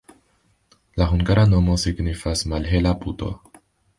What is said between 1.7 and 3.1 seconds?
signifas: malhela